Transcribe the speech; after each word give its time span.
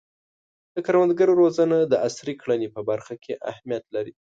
د 0.73 0.75
کروندګرو 0.85 1.33
روزنه 1.41 1.77
د 1.85 1.93
عصري 2.07 2.33
کرنې 2.41 2.67
په 2.75 2.81
برخه 2.89 3.13
کې 3.23 3.33
اهمیت 3.51 3.85
لري. 3.95 4.13